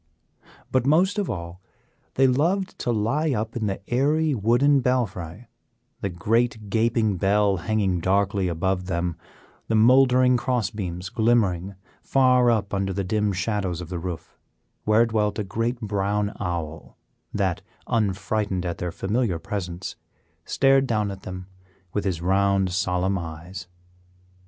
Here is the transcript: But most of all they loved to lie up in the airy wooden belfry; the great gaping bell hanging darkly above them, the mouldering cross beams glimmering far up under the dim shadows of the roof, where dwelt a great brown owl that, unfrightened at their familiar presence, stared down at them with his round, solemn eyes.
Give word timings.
But 0.71 0.87
most 0.87 1.19
of 1.19 1.29
all 1.29 1.61
they 2.15 2.25
loved 2.25 2.79
to 2.79 2.89
lie 2.91 3.33
up 3.33 3.55
in 3.55 3.67
the 3.67 3.87
airy 3.87 4.33
wooden 4.33 4.79
belfry; 4.79 5.45
the 5.99 6.09
great 6.09 6.71
gaping 6.71 7.17
bell 7.17 7.57
hanging 7.57 7.99
darkly 7.99 8.47
above 8.47 8.87
them, 8.87 9.15
the 9.67 9.75
mouldering 9.75 10.37
cross 10.37 10.71
beams 10.71 11.09
glimmering 11.09 11.75
far 12.01 12.49
up 12.49 12.73
under 12.73 12.91
the 12.93 13.03
dim 13.03 13.31
shadows 13.31 13.79
of 13.79 13.89
the 13.89 13.99
roof, 13.99 14.39
where 14.85 15.05
dwelt 15.05 15.37
a 15.37 15.43
great 15.43 15.79
brown 15.79 16.33
owl 16.39 16.97
that, 17.31 17.61
unfrightened 17.85 18.65
at 18.65 18.79
their 18.79 18.91
familiar 18.91 19.37
presence, 19.37 19.97
stared 20.45 20.87
down 20.87 21.11
at 21.11 21.21
them 21.21 21.45
with 21.93 22.05
his 22.05 22.23
round, 22.23 22.71
solemn 22.73 23.19
eyes. 23.19 23.67